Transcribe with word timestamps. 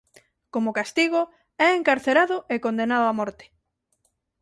Como 0.53 0.75
castigo 0.79 1.21
é 1.67 1.69
encarcerado 1.79 2.37
e 2.53 2.55
condenado 2.65 3.05
a 3.07 3.17
morte. 3.19 3.45